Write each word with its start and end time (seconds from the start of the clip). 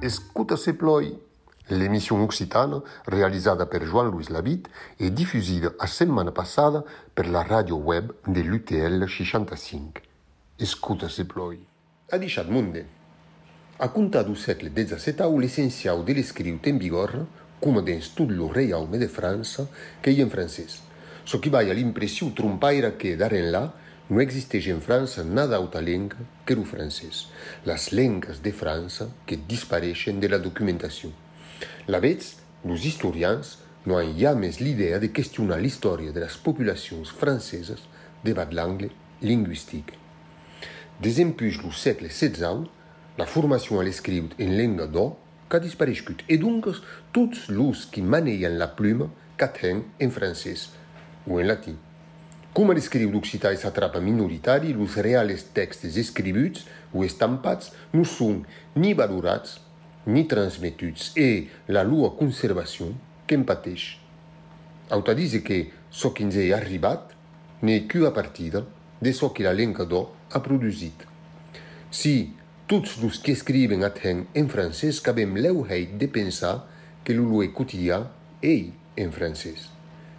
Escuta 0.00 0.56
se 0.56 0.74
ploi. 0.74 1.16
L'émission 1.68 2.20
occitane, 2.22 2.82
realizzata 3.04 3.66
per 3.66 3.84
Jean-Louis 3.84 4.30
Labitte 4.30 4.68
e 4.96 5.12
diffusa 5.12 5.72
la 5.78 5.86
settimana 5.86 6.32
passata 6.32 6.82
per 7.14 7.30
la 7.30 7.42
radio 7.42 7.76
web 7.76 8.12
dell'UTL 8.24 9.04
65. 9.06 10.02
Escuta 10.56 11.08
se 11.08 11.24
ploi. 11.24 11.64
A 12.08 12.16
diciat 12.16 12.48
munde. 12.48 12.98
A 13.82 13.88
contar 13.88 14.24
do 14.24 14.36
século 14.36 14.68
XVII, 14.68 15.40
l'essencial 15.40 16.04
de 16.04 16.12
l'escriut 16.12 16.66
en 16.68 16.76
vigor, 16.76 17.14
com 17.64 17.78
dins 17.80 18.10
tot 18.12 18.28
lo 18.28 18.50
reiaume 18.52 18.98
de 19.00 19.06
França, 19.08 19.62
que 20.02 20.12
hi 20.12 20.20
en 20.20 20.28
francès. 20.28 20.82
Ce 21.24 21.38
qui 21.40 21.48
va 21.48 21.62
a 21.64 21.72
l'impressió 21.72 22.28
trompaire 22.36 22.90
que, 23.00 23.14
d'aren 23.16 23.46
là, 23.54 23.62
no 24.10 24.20
existeix 24.20 24.68
en 24.68 24.82
França 24.84 25.24
nada 25.24 25.56
autra 25.56 25.80
lenga 25.80 26.20
que 26.44 26.52
lo 26.58 26.66
francès. 26.68 27.30
Les 27.64 27.86
lengues 27.96 28.42
de 28.44 28.52
França 28.52 29.06
que 29.24 29.38
dispareixen 29.48 30.20
de 30.20 30.28
la 30.28 30.40
documentació. 30.44 31.08
La 31.88 32.02
vets, 32.04 32.34
los 32.68 32.84
historians 32.84 33.54
no 33.86 33.96
han 33.96 34.12
jamais 34.18 34.60
l'idea 34.60 34.98
de 35.00 35.08
questionar 35.08 35.56
l'història 35.56 36.12
de 36.12 36.20
les 36.20 36.36
populacions 36.36 37.14
franceses 37.22 37.80
debat 38.28 38.52
l'angle 38.52 38.92
lingüístic. 39.24 39.94
Desempuix 41.00 41.62
lo 41.64 41.72
segle 41.72 42.12
XVI, 42.12 42.68
la 43.20 43.26
formació 43.28 43.80
a 43.80 43.84
l'escriut 43.84 44.32
en 44.40 44.54
lenga 44.56 44.86
d'or 44.88 45.10
qu'a 45.50 45.60
disparegut 45.60 46.22
e 46.24 46.38
donc 46.40 46.70
tots 47.12 47.48
los 47.52 47.84
qui 47.92 48.00
maneien 48.00 48.56
la 48.56 48.70
pluma 48.78 49.10
qu'atren 49.36 49.82
en 50.00 50.12
francès 50.14 50.70
o 51.28 51.40
en 51.40 51.50
latí. 51.50 51.74
Com 52.56 52.72
l'escriu 52.72 53.12
d'Occità 53.12 53.52
és 53.52 53.66
atrapa 53.68 54.00
minoritari, 54.00 54.72
los 54.72 54.96
reals 55.04 55.44
textes 55.52 55.98
escributs 56.00 56.64
o 56.96 57.04
estampats 57.04 57.74
no 57.92 58.06
són 58.08 58.40
ni 58.80 58.94
valorats 58.96 59.58
ni 60.08 60.24
transmetuts 60.24 61.12
e 61.14 61.28
la 61.68 61.84
lua 61.84 62.14
conservació 62.16 62.88
que 63.26 63.36
en 63.36 63.44
pateix. 63.44 63.98
Auta 64.88 65.14
dice 65.14 65.44
que 65.44 65.60
çò 65.92 66.14
que 66.16 66.24
ens 66.24 66.40
è 66.40 66.50
arribat 66.56 67.12
n'est 67.60 67.86
qu'una 67.86 68.16
partida 68.16 68.64
de 68.98 69.12
çò 69.12 69.30
que 69.34 69.44
la 69.44 69.52
lenga 69.52 69.84
d'or 69.84 70.08
ha 70.32 70.40
produsit. 70.40 71.04
Si 71.90 72.39
tots 72.70 73.00
los 73.02 73.18
qui 73.18 73.32
escriven 73.34 73.82
athen 73.82 74.20
en 74.38 74.46
francès 74.46 75.00
cabem 75.02 75.32
l'euheit 75.42 75.96
de 75.98 76.06
pensar 76.06 76.68
que 77.02 77.16
loe 77.18 77.48
quotidià 77.50 77.96
ei 78.46 78.68
en 78.94 79.10
francès, 79.10 79.64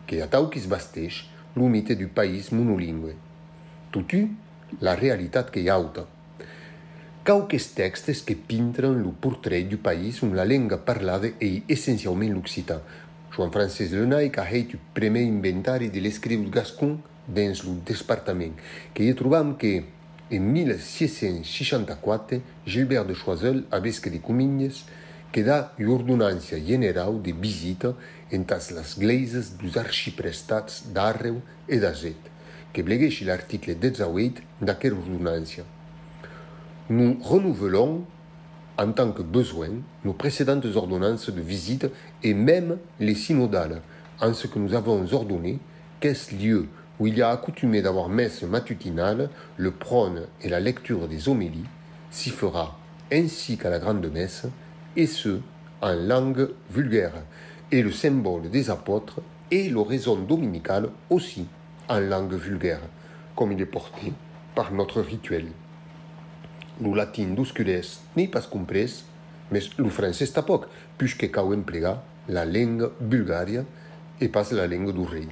que 0.03 0.19
atau 0.19 0.49
qui 0.52 0.59
es 0.59 0.67
basteix 0.67 1.22
lo 1.55 1.69
mite 1.72 1.95
du 1.95 2.09
país 2.11 2.49
monolingüe. 2.52 3.13
Tutu, 3.95 4.25
la 4.83 4.97
realitat 4.99 5.47
que 5.47 5.63
hi 5.63 5.69
auta. 5.72 6.03
Cauques 7.23 7.69
textes 7.77 8.19
que 8.27 8.35
pintren 8.35 8.99
lo 8.99 9.16
portret 9.23 9.72
du 9.72 9.79
país 9.79 10.19
on 10.19 10.35
la 10.35 10.44
lenga 10.44 10.81
parlada 10.83 11.31
ei 11.39 11.63
essencialment 11.72 12.35
l'occità. 12.35 12.81
Joan 13.31 13.55
Francesc 13.55 13.95
Lenaic 13.95 14.41
ha 14.44 14.47
heit 14.52 14.75
el 14.75 14.83
primer 14.91 15.23
inventari 15.23 15.88
de 15.88 16.03
l'escriut 16.03 16.52
gascon 16.52 16.97
dins 17.31 17.63
lo 17.63 17.79
departament, 17.88 18.59
que 18.91 19.07
hi 19.07 19.16
trobam 19.16 19.55
que 19.55 20.00
en 20.31 20.39
1664 20.39 22.41
Gilbert 22.65 23.05
de 23.05 23.13
Choiseul, 23.13 23.65
abesque 23.71 24.09
de 24.09 24.17
Comignes, 24.17 24.85
que 25.31 25.43
dà 25.47 25.71
l'ordonància 25.79 26.59
general 26.59 27.21
de 27.23 27.31
visita 27.31 27.93
entas 28.31 28.69
les 28.75 28.95
gleises 28.99 29.53
dos 29.59 29.77
arxiprestats 29.79 30.83
d'Arreu 30.91 31.39
e 31.67 31.79
d'Azet, 31.79 32.19
que 32.73 32.83
blegueixi 32.83 33.25
l'article 33.25 33.75
18 33.75 34.44
d'aquesta 34.61 34.97
ordonància. 34.97 35.63
Nous 36.89 37.17
renouvelons 37.23 38.03
en 38.77 38.91
tant 38.91 39.11
que 39.11 39.22
besoin 39.22 39.81
nos 40.03 40.13
précédentes 40.13 40.75
ordonnances 40.75 41.29
de 41.29 41.41
visite 41.41 41.88
et 42.23 42.33
même 42.33 42.77
les 43.00 43.16
synodales, 43.16 43.81
en 44.19 44.33
ce 44.33 44.47
que 44.47 44.59
nous 44.59 44.73
avons 44.73 45.06
ordonné 45.13 45.59
qu'est-ce 46.00 46.35
lieu 46.35 46.67
où 47.01 47.07
il 47.07 47.17
y 47.17 47.23
a 47.23 47.31
accoutumé 47.31 47.81
d'avoir 47.81 48.09
messe 48.09 48.44
matutinale, 48.44 49.31
le 49.57 49.72
prône 49.72 50.28
et 50.39 50.50
la 50.50 50.59
lecture 50.59 51.07
des 51.07 51.29
homélies, 51.29 51.66
s'y 52.12 52.29
fera 52.29 52.78
ainsi 53.12 53.57
qu'à 53.57 53.72
la 53.72 53.79
grande 53.79 54.06
messe, 54.13 54.45
et 54.95 55.07
ce, 55.07 55.39
en 55.81 55.95
langue 55.95 56.50
vulgaire, 56.69 57.13
et 57.72 57.81
le 57.81 57.91
symbole 57.91 58.51
des 58.51 58.69
apôtres 58.69 59.19
et 59.50 59.67
l'oraison 59.67 60.16
dominicale 60.16 60.89
aussi 61.09 61.47
en 61.89 62.00
langue 62.00 62.35
vulgaire, 62.35 62.81
comme 63.35 63.51
il 63.51 63.62
est 63.62 63.66
porté 63.66 64.13
par 64.53 64.72
notre 64.72 65.01
rituel. 65.01 65.47
Le 66.79 66.95
latin 66.95 67.33
d'uscules 67.35 67.81
n'est 68.16 68.28
pas 68.28 68.41
compris, 68.41 69.03
mais 69.50 69.62
le 69.79 69.89
français 69.89 70.28
tampoc, 70.28 70.68
puisque 71.00 71.31
cau 71.31 71.51
emplegar 71.51 72.03
la 72.29 72.45
langue 72.45 72.91
bulgaria 73.00 73.63
et 74.19 74.28
pas 74.28 74.45
la 74.51 74.68
langue 74.68 74.94
du 74.94 75.01
rei. 75.01 75.28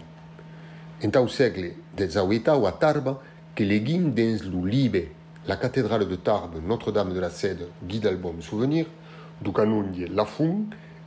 En 1.01 1.11
tau 1.11 1.29
segle 1.29 1.75
XVIII 1.95 2.67
a 2.67 2.73
Tarbes, 2.73 3.15
que 3.55 3.63
leguim 3.63 4.11
dins 4.11 4.43
lo 4.43 4.65
libe 4.65 5.07
la 5.47 5.55
cathédrale 5.55 6.05
de 6.05 6.17
Tarbes 6.17 6.59
Notre-Dame 6.61 7.13
de 7.13 7.21
la 7.21 7.29
Cède 7.29 7.69
guide 7.81 8.07
album 8.07 8.41
souvenir, 8.41 8.85
du 9.41 9.53
canonnier 9.53 10.07
Lafon, 10.07 10.65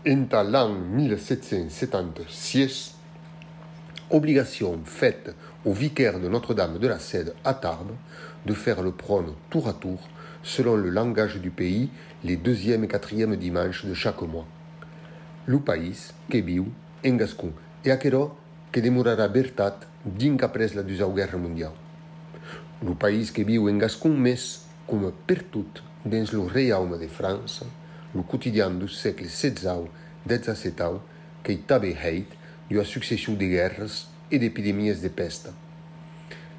en 0.09 0.27
l'an 0.45 0.71
1776, 0.71 2.95
obligation 4.09 4.81
faite 4.83 5.37
au 5.67 5.75
vicaire 5.75 6.19
de 6.19 6.29
Notre-Dame 6.29 6.79
de 6.79 6.89
la 6.89 6.99
Cède 6.99 7.35
à 7.45 7.53
Tarbes 7.53 7.93
de 8.47 8.55
faire 8.55 8.81
le 8.81 8.93
prône 8.93 9.35
tour 9.51 9.69
à 9.69 9.75
tour, 9.75 10.09
selon 10.43 10.75
le 10.75 10.89
langage 10.89 11.37
du 11.37 11.51
pays, 11.51 11.91
les 12.25 12.37
deuxième 12.37 12.85
et 12.85 12.89
quatrième 12.89 13.37
dimanches 13.37 13.85
de 13.85 13.93
chaque 13.93 14.23
mois. 14.23 14.47
Le 15.45 15.59
pays 15.59 16.13
que 16.31 16.39
viu 16.39 16.65
en 17.05 17.17
gascon 17.17 17.53
et 17.85 17.91
aquerò 17.91 18.35
que 18.72 18.81
demorará 18.81 19.28
Bertat 19.28 19.84
din 20.03 20.41
apres 20.41 20.72
la 20.72 20.83
Dua 20.83 21.12
Guerra 21.12 21.37
Mundial. 21.37 21.75
No 22.81 22.97
país 22.97 23.31
que 23.31 23.44
viu 23.44 23.69
en 23.69 23.77
gascun 23.77 24.16
mes 24.16 24.65
coma 24.88 25.12
pertut 25.28 25.83
dins 26.05 26.33
lo 26.33 26.49
reialme 26.49 26.97
de 26.97 27.06
França, 27.06 27.69
lo 28.15 28.25
quotidian 28.25 28.78
do 28.81 28.88
segle 28.88 29.28
XVI, 29.28 29.91
XVII, 30.25 31.05
qu'ei 31.44 31.61
tabe 31.61 31.93
heit 31.93 32.32
e 32.71 32.81
a 32.81 32.84
successiu 32.84 33.37
de 33.37 33.53
guerres 33.53 34.09
e 34.32 34.41
d'epidemies 34.41 35.05
de 35.05 35.11
pesta. 35.12 35.53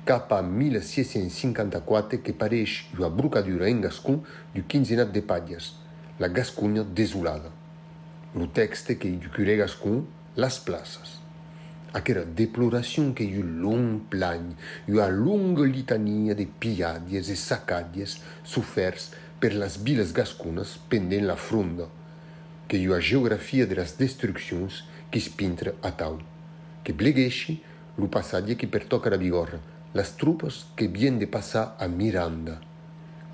Cap 0.06 0.32
a 0.38 0.42
1654 0.44 2.22
que 2.22 2.38
pareix 2.38 2.86
jo 2.94 3.08
a 3.08 3.10
brocadura 3.10 3.72
en 3.72 3.82
gascun 3.82 4.22
du 4.54 4.62
quinzenat 4.62 5.10
de 5.10 5.26
patllas, 5.26 5.74
la 6.20 6.30
Gascunya 6.30 6.84
desolada. 6.84 7.50
Lo 8.36 8.50
texte 8.50 9.00
que 9.00 9.10
du 9.10 9.58
gascun, 9.58 10.06
las 10.36 10.60
places. 10.60 11.23
aquela 11.94 12.26
deploração 12.26 13.14
que 13.14 13.24
o 13.24 13.46
long 13.46 14.00
plano 14.10 14.56
e 14.88 15.00
a 15.00 15.08
longa 15.08 15.64
litania 15.64 16.34
de 16.34 16.46
piadas 16.46 17.30
e 17.30 17.36
sacádias 17.36 18.20
sofers 18.44 19.12
pelas 19.40 19.78
vilas 19.78 20.12
gascunas 20.12 20.80
pendem 20.90 21.22
la 21.22 21.36
fronda, 21.36 21.88
que 22.68 22.92
a 22.92 23.00
geografia 23.00 23.68
das 23.68 23.92
destruções 23.92 24.84
que 25.12 25.20
espintra 25.20 25.76
a 25.84 25.92
tal, 25.92 26.20
que 26.84 26.92
blegueixe 26.92 27.62
o 27.98 28.08
passagem 28.08 28.56
que 28.56 28.66
pertoca 28.66 29.14
a 29.14 29.18
vigor, 29.18 29.60
as 29.94 30.10
tropas 30.12 30.66
que 30.76 30.88
vêm 30.88 31.20
de 31.20 31.28
passar 31.28 31.76
a 31.80 31.88
Miranda. 31.88 32.60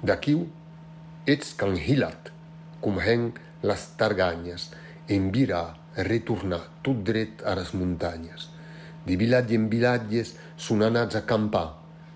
Daqui, 0.04 0.46
ets 1.26 1.54
canhilat, 1.54 2.32
com 2.82 3.00
hen 3.00 3.32
las 3.64 3.96
targanhas, 3.96 4.72
em 5.08 5.32
virá 5.32 5.76
retornar 5.96 6.70
tudo 6.84 7.04
direito 7.04 7.46
às 7.46 7.72
montanhas. 7.72 8.50
De 9.10 9.16
vilatge 9.18 9.58
en 9.58 9.66
vilatges 9.74 10.36
són 10.62 10.84
anats 10.86 11.18
a 11.18 11.24
campar, 11.26 11.68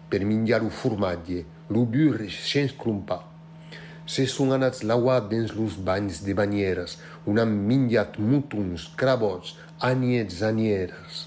per 0.10 0.20
menjar 0.30 0.60
lo 0.62 0.70
formatge, 0.70 1.40
lo 1.74 1.88
burre 1.90 2.28
sense 2.30 2.78
crompar. 2.78 3.24
Se 4.06 4.28
són 4.30 4.52
anats 4.54 4.84
lauat 4.86 5.30
dins 5.32 5.56
los 5.58 5.80
banys 5.88 6.20
de 6.28 6.36
banyeres, 6.38 7.00
on 7.26 7.40
han 7.42 7.56
menjat 7.70 8.20
mutons, 8.22 8.92
crabots, 9.00 9.56
aniets, 9.90 10.44
anieres. 10.46 11.24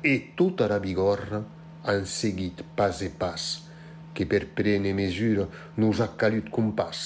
E 0.00 0.14
tota 0.38 0.70
la 0.72 0.78
bigorra 0.80 1.42
han 1.84 2.06
seguit 2.08 2.64
pas 2.78 3.02
e 3.04 3.10
pas, 3.10 3.50
que 4.14 4.24
per 4.24 4.46
prene 4.56 4.94
mesura 4.96 5.44
nos 5.76 6.00
ha 6.00 6.08
calut 6.16 6.48
compàs. 6.54 7.02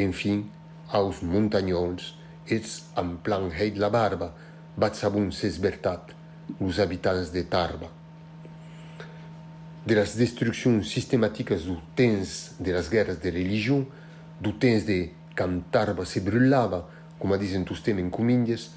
Enfin, 0.00 0.46
aos 0.88 1.20
montanyols, 1.20 2.14
ets 2.48 2.80
en 2.96 3.18
plan 3.26 3.50
heit 3.52 3.76
la 3.76 3.92
barba, 3.92 4.32
bat 4.80 4.96
sabun 4.96 5.28
s'esbertat, 5.36 6.16
los 6.60 6.78
habitantes 6.78 7.32
de 7.32 7.44
Tarba, 7.44 7.88
de 9.84 9.94
las 9.94 10.16
destrucciones 10.16 10.88
sistemáticas 10.88 11.64
do 11.64 11.80
tens 11.94 12.54
las 12.60 12.88
guerras 12.88 13.20
de 13.20 13.30
religión, 13.30 13.88
do 14.40 14.52
tens 14.54 14.86
de 14.86 15.12
Cantarba 15.34 16.04
se 16.04 16.20
brulava, 16.20 16.88
como 17.18 17.36
dizem 17.36 17.64
os 17.68 17.80
temas 17.82 18.70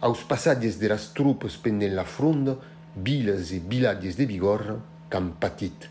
a 0.00 0.08
los 0.08 0.22
pasajes 0.24 0.78
de 0.78 0.88
las 0.88 1.12
tropas 1.12 1.56
pendem 1.56 1.94
la 1.94 2.04
fronda, 2.04 2.56
vilas 2.94 3.50
y 3.52 3.58
bilades 3.58 4.16
de 4.16 4.26
Bigorra, 4.26 4.76
Campatit, 5.08 5.86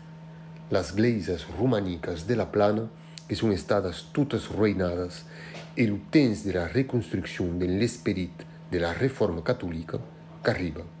las 0.70 0.94
glezas 0.94 1.46
românicas 1.58 2.26
de 2.26 2.36
la 2.36 2.50
plana, 2.50 2.88
que 3.28 3.36
son 3.36 3.52
estadas 3.52 4.08
todas 4.12 4.48
ruinadas, 4.48 5.26
e 5.76 5.90
o 5.90 5.98
tens 6.10 6.42
de 6.42 6.52
la 6.54 6.66
reconstrucción 6.66 7.58
del 7.58 7.78
l'esperit 7.78 8.32
de 8.70 8.80
la 8.80 8.92
reforma 8.92 9.44
católica, 9.44 10.00
Carriba. 10.42 10.97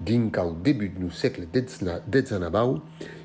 Dinca 0.00 0.42
au 0.42 0.52
debut 0.52 0.92
no 0.98 1.10
segle 1.10 1.48
XIX, 1.52 2.82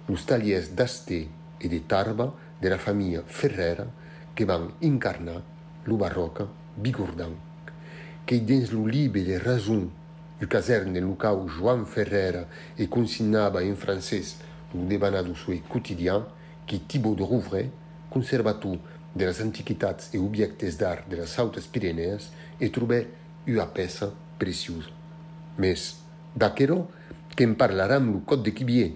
los 0.07 0.25
taliers 0.25 0.71
d'Asté 0.73 1.27
e 1.59 1.67
de 1.67 1.79
Tarba 1.79 2.33
de 2.61 2.69
la 2.69 2.77
família 2.77 3.23
Ferrera 3.27 3.87
que 4.35 4.45
van 4.45 4.71
incarnar 4.81 5.43
lo 5.85 5.97
barroca 5.97 6.47
bigordan, 6.77 7.35
que 8.25 8.39
dins 8.39 8.71
lo 8.71 8.85
de 8.85 9.37
rason 9.39 9.91
du 10.39 10.47
caserne 10.47 10.99
local 10.99 11.47
Joan 11.47 11.85
Ferrera 11.85 12.47
e 12.77 12.87
consignava 12.87 13.63
en 13.63 13.75
francès 13.75 14.37
lo 14.73 14.85
debanado 14.87 15.35
suo 15.35 15.53
quotidien 15.67 16.23
que 16.65 16.79
Thibaut 16.79 17.17
de 17.17 17.23
Rouvray, 17.23 17.69
conservator 18.09 18.79
de 19.13 19.25
las 19.25 19.41
antiquitats 19.41 20.09
e 20.13 20.17
objectes 20.17 20.77
d'art 20.77 21.07
de 21.09 21.17
las 21.17 21.37
Altes 21.37 21.67
Pirenees, 21.67 22.31
e 22.57 22.69
trobè 22.69 23.05
una 23.47 23.67
peça 23.67 24.13
preciosa. 24.37 24.89
Mes, 25.57 26.00
d'aquero 26.35 26.85
qu'en 27.35 27.55
parlarà 27.59 27.99
amb 28.01 28.13
lo 28.13 28.23
cot 28.25 28.43
de 28.43 28.53
qui 28.55 28.67
vie. 28.67 28.91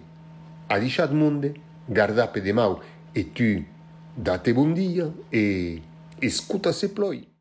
A 0.70 0.80
deixat 0.80 1.14
monde, 1.14 1.54
garda 1.90 2.28
pe 2.34 2.42
de 2.42 2.54
mau, 2.54 2.80
e 3.14 3.24
tu 3.36 3.64
date 4.18 4.54
bon 4.54 4.74
dia 4.74 5.12
e 5.32 5.82
escuta 6.22 6.74
se 6.74 6.90
ploi. 6.90 7.35